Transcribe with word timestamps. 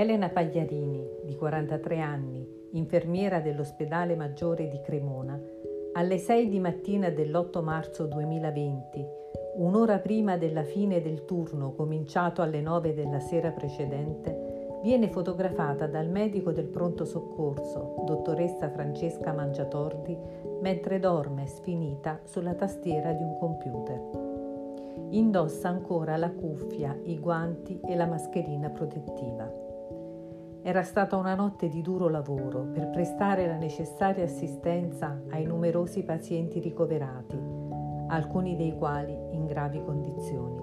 Elena 0.00 0.30
Pagliarini, 0.30 1.06
di 1.24 1.34
43 1.36 2.00
anni, 2.00 2.48
infermiera 2.70 3.40
dell'ospedale 3.40 4.16
maggiore 4.16 4.66
di 4.66 4.80
Cremona, 4.80 5.38
alle 5.92 6.16
6 6.16 6.48
di 6.48 6.58
mattina 6.58 7.10
dell'8 7.10 7.62
marzo 7.62 8.06
2020, 8.06 9.06
un'ora 9.56 9.98
prima 9.98 10.38
della 10.38 10.62
fine 10.62 11.02
del 11.02 11.26
turno 11.26 11.74
cominciato 11.74 12.40
alle 12.40 12.62
9 12.62 12.94
della 12.94 13.20
sera 13.20 13.50
precedente, 13.50 14.78
viene 14.82 15.10
fotografata 15.10 15.86
dal 15.86 16.08
medico 16.08 16.50
del 16.50 16.68
pronto 16.68 17.04
soccorso, 17.04 18.02
dottoressa 18.06 18.70
Francesca 18.70 19.34
Mangiatordi, 19.34 20.16
mentre 20.62 20.98
dorme 20.98 21.46
sfinita 21.46 22.20
sulla 22.24 22.54
tastiera 22.54 23.12
di 23.12 23.22
un 23.22 23.36
computer. 23.36 24.00
Indossa 25.10 25.68
ancora 25.68 26.16
la 26.16 26.30
cuffia, 26.30 26.98
i 27.04 27.18
guanti 27.18 27.78
e 27.84 27.94
la 27.94 28.06
mascherina 28.06 28.70
protettiva. 28.70 29.68
Era 30.62 30.82
stata 30.82 31.16
una 31.16 31.34
notte 31.34 31.68
di 31.68 31.80
duro 31.80 32.08
lavoro 32.08 32.66
per 32.72 32.90
prestare 32.90 33.46
la 33.46 33.56
necessaria 33.56 34.24
assistenza 34.24 35.22
ai 35.30 35.44
numerosi 35.44 36.02
pazienti 36.02 36.60
ricoverati, 36.60 37.38
alcuni 38.08 38.56
dei 38.56 38.76
quali 38.76 39.16
in 39.32 39.46
gravi 39.46 39.82
condizioni. 39.82 40.62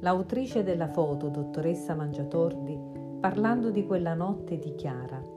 L'autrice 0.00 0.62
della 0.62 0.88
foto, 0.88 1.28
dottoressa 1.28 1.94
Mangiatordi, 1.94 2.78
parlando 3.18 3.70
di 3.70 3.84
quella 3.86 4.14
notte 4.14 4.58
dichiara 4.58 5.36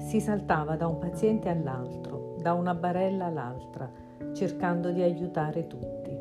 si 0.00 0.20
saltava 0.20 0.76
da 0.76 0.86
un 0.86 0.98
paziente 0.98 1.48
all'altro, 1.48 2.34
da 2.40 2.54
una 2.54 2.74
barella 2.74 3.26
all'altra, 3.26 3.90
cercando 4.32 4.90
di 4.90 5.02
aiutare 5.02 5.66
tutti. 5.66 6.19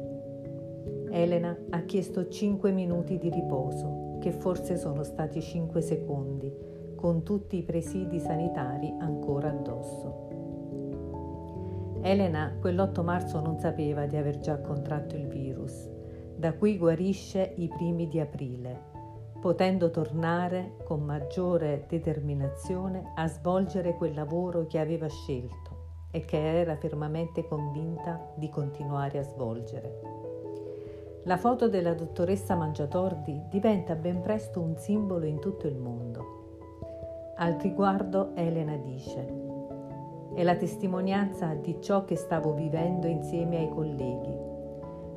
Elena 1.12 1.58
ha 1.72 1.81
chiesto 1.81 2.27
5 2.27 2.72
minuti 2.72 3.17
di 3.17 3.30
riposo 3.30 4.17
che 4.20 4.31
forse 4.31 4.78
sono 4.78 5.03
stati 5.03 5.42
5 5.42 5.81
secondi, 5.81 6.53
con 6.95 7.23
tutti 7.23 7.58
i 7.58 7.64
presidi 7.64 8.20
sanitari 8.20 8.94
ancora 9.00 9.50
addosso. 9.50 10.28
Elena 12.02 12.58
quell'8 12.61 13.03
marzo 13.03 13.39
non 13.39 13.58
sapeva 13.58 14.06
di 14.06 14.17
aver 14.17 14.39
già 14.39 14.59
contratto 14.59 15.16
il 15.16 15.28
virus, 15.28 15.89
da 16.36 16.53
cui 16.53 16.78
guarisce 16.78 17.53
i 17.58 17.67
primi 17.67 18.08
di 18.08 18.19
aprile, 18.19 18.80
potendo 19.41 19.89
tornare 19.89 20.75
con 20.84 21.02
maggiore 21.02 21.86
determinazione 21.88 23.14
a 23.16 23.28
svolgere 23.28 23.95
quel 23.95 24.14
lavoro 24.14 24.66
che 24.66 24.80
aveva 24.80 25.08
scelto 25.08 26.08
e 26.12 26.22
che 26.25 26.59
era 26.59 26.75
fermamente 26.75 27.45
convinta 27.47 28.31
di 28.36 28.50
continuare 28.50 29.19
a 29.19 29.23
svolgere. 29.23 30.28
La 31.23 31.36
foto 31.36 31.67
della 31.67 31.94
dottoressa 31.94 32.56
Mangiatordi 32.56 33.44
diventa 33.50 33.95
ben 33.95 34.22
presto 34.22 34.62
un 34.62 34.78
simbolo 34.78 35.25
in 35.25 35.39
tutto 35.39 35.67
il 35.67 35.78
mondo. 35.78 36.38
Al 37.36 37.56
riguardo 37.56 38.31
Elena 38.36 38.78
dice, 38.78 39.47
è 40.34 40.44
la 40.44 40.56
testimonianza 40.56 41.53
di 41.56 41.81
ciò 41.81 42.06
che 42.06 42.16
stavo 42.16 42.53
vivendo 42.53 43.08
insieme 43.08 43.58
ai 43.58 43.70
colleghi. 43.70 44.34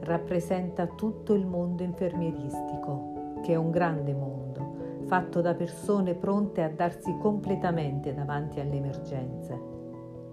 Rappresenta 0.01 0.89
tutto 0.89 1.35
il 1.35 1.47
mondo 1.47 1.85
infermieristico, 1.85 3.39
che 3.43 3.53
è 3.53 3.57
un 3.57 3.71
grande 3.71 4.13
mondo, 4.13 4.75
fatto 5.05 5.41
da 5.41 5.55
persone 5.55 6.15
pronte 6.15 6.63
a 6.63 6.69
darsi 6.69 7.17
completamente 7.19 8.13
davanti 8.13 8.59
alle 8.59 8.75
emergenze. 8.75 9.61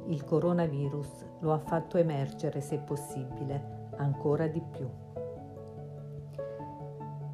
Il 0.07 0.23
coronavirus 0.23 1.25
lo 1.41 1.53
ha 1.53 1.59
fatto 1.59 1.97
emergere, 1.97 2.59
se 2.59 2.79
possibile, 2.79 3.91
ancora 3.97 4.47
di 4.47 4.61
più. 4.61 4.89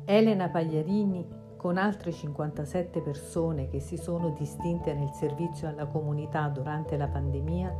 Elena 0.07 0.49
Pagliarini, 0.49 1.27
con 1.57 1.77
altre 1.77 2.11
57 2.11 3.01
persone 3.01 3.67
che 3.67 3.79
si 3.79 3.97
sono 3.97 4.29
distinte 4.37 4.93
nel 4.93 5.09
servizio 5.13 5.67
alla 5.67 5.87
comunità 5.87 6.47
durante 6.47 6.95
la 6.95 7.07
pandemia, 7.07 7.75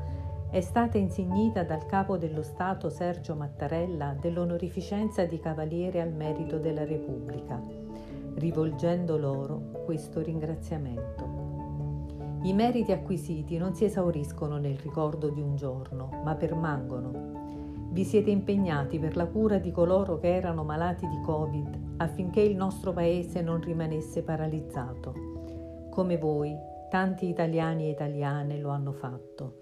è 0.49 0.59
stata 0.59 0.97
insignita 0.97 1.63
dal 1.63 1.85
capo 1.85 2.17
dello 2.17 2.41
Stato 2.41 2.89
Sergio 2.89 3.35
Mattarella 3.35 4.16
dell'onorificenza 4.19 5.23
di 5.25 5.39
Cavaliere 5.39 6.01
al 6.01 6.13
Merito 6.13 6.57
della 6.57 6.83
Repubblica, 6.83 7.61
rivolgendo 8.35 9.17
loro 9.17 9.83
questo 9.85 10.19
ringraziamento. 10.22 11.44
I 12.41 12.53
meriti 12.53 12.91
acquisiti 12.91 13.57
non 13.57 13.75
si 13.75 13.85
esauriscono 13.85 14.57
nel 14.57 14.78
ricordo 14.78 15.29
di 15.29 15.41
un 15.41 15.55
giorno, 15.55 16.09
ma 16.23 16.33
permangono 16.33 17.44
vi 17.95 18.03
siete 18.03 18.29
impegnati 18.29 19.00
per 19.00 19.16
la 19.16 19.25
cura 19.25 19.57
di 19.57 19.72
coloro 19.72 20.17
che 20.19 20.35
erano 20.35 20.66
malati 20.66 21.07
di 21.07 21.22
Covid 21.22 21.94
affinché 21.95 22.41
il 22.41 22.53
nostro 22.53 22.91
paese 22.91 23.41
non 23.41 23.61
rimanesse 23.61 24.22
paralizzato. 24.22 25.13
Come 25.91 26.17
voi, 26.17 26.53
tanti 26.89 27.29
italiani 27.29 27.85
e 27.85 27.91
italiane 27.91 28.57
lo 28.57 28.67
hanno 28.67 28.91
fatto. 28.91 29.61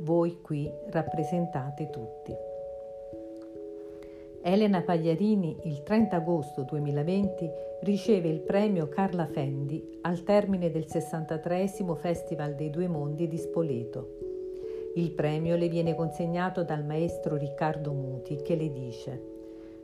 Voi 0.00 0.40
qui 0.40 0.68
rappresentate 0.88 1.90
tutti. 1.90 2.34
Elena 4.42 4.82
Pagliarini 4.82 5.60
il 5.62 5.84
30 5.84 6.16
agosto 6.16 6.64
2020 6.64 7.50
riceve 7.82 8.30
il 8.30 8.40
premio 8.40 8.88
Carla 8.88 9.26
Fendi 9.26 10.00
al 10.00 10.24
termine 10.24 10.72
del 10.72 10.88
63 10.88 11.68
Festival 11.94 12.56
dei 12.56 12.70
Due 12.70 12.88
Mondi 12.88 13.28
di 13.28 13.38
Spoleto. 13.38 14.29
Il 14.94 15.12
premio 15.12 15.54
le 15.54 15.68
viene 15.68 15.94
consegnato 15.94 16.64
dal 16.64 16.84
maestro 16.84 17.36
Riccardo 17.36 17.92
Muti 17.92 18.42
che 18.42 18.56
le 18.56 18.72
dice 18.72 19.22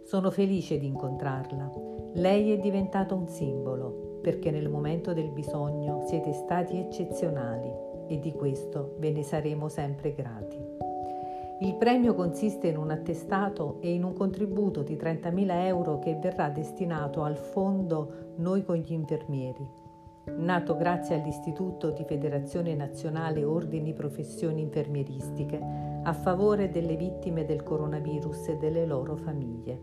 Sono 0.02 0.32
felice 0.32 0.78
di 0.78 0.86
incontrarla. 0.86 1.70
Lei 2.14 2.50
è 2.50 2.58
diventata 2.58 3.14
un 3.14 3.28
simbolo 3.28 4.18
perché 4.20 4.50
nel 4.50 4.68
momento 4.68 5.12
del 5.12 5.30
bisogno 5.30 6.02
siete 6.08 6.32
stati 6.32 6.78
eccezionali 6.78 7.70
e 8.08 8.18
di 8.18 8.32
questo 8.32 8.96
ve 8.98 9.12
ne 9.12 9.22
saremo 9.22 9.68
sempre 9.68 10.12
grati. 10.12 10.58
Il 11.60 11.76
premio 11.76 12.14
consiste 12.14 12.66
in 12.66 12.76
un 12.76 12.90
attestato 12.90 13.78
e 13.82 13.94
in 13.94 14.02
un 14.02 14.12
contributo 14.12 14.82
di 14.82 14.96
30.000 14.96 15.66
euro 15.66 16.00
che 16.00 16.16
verrà 16.20 16.48
destinato 16.48 17.22
al 17.22 17.36
fondo 17.36 18.32
Noi 18.38 18.64
con 18.64 18.74
gli 18.74 18.92
infermieri 18.92 19.85
nato 20.34 20.76
grazie 20.76 21.20
all'Istituto 21.20 21.90
di 21.90 22.04
Federazione 22.04 22.74
Nazionale 22.74 23.44
Ordini 23.44 23.92
Professioni 23.94 24.60
Infermieristiche 24.60 25.60
a 26.02 26.12
favore 26.12 26.70
delle 26.70 26.96
vittime 26.96 27.44
del 27.44 27.62
coronavirus 27.62 28.48
e 28.48 28.56
delle 28.56 28.86
loro 28.86 29.16
famiglie. 29.16 29.80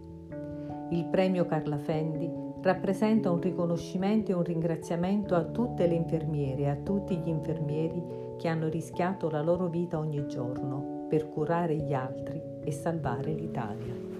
Il 0.89 1.05
premio 1.05 1.45
Carla 1.45 1.77
Fendi 1.77 2.29
rappresenta 2.61 3.31
un 3.31 3.41
riconoscimento 3.41 4.31
e 4.31 4.35
un 4.35 4.43
ringraziamento 4.43 5.35
a 5.35 5.43
tutte 5.43 5.87
le 5.87 5.95
infermiere 5.95 6.61
e 6.61 6.69
a 6.69 6.75
tutti 6.75 7.17
gli 7.17 7.27
infermieri 7.27 8.01
che 8.37 8.47
hanno 8.47 8.69
rischiato 8.69 9.29
la 9.29 9.41
loro 9.41 9.67
vita 9.67 9.97
ogni 9.97 10.25
giorno 10.27 11.07
per 11.09 11.29
curare 11.29 11.75
gli 11.75 11.93
altri 11.93 12.41
e 12.63 12.71
salvare 12.71 13.33
l'Italia. 13.33 14.12